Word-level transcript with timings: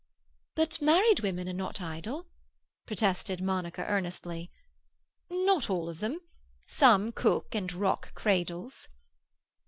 "But 0.55 0.81
married 0.81 1.19
woman 1.19 1.47
are 1.47 1.53
not 1.53 1.79
idle," 1.79 2.25
protested 2.87 3.39
Monica 3.39 3.85
earnestly. 3.87 4.49
"Not 5.29 5.69
all 5.69 5.89
of 5.89 5.99
them. 5.99 6.19
Some 6.65 7.11
cook 7.11 7.53
and 7.53 7.71
rock 7.71 8.11
cradles." 8.15 8.89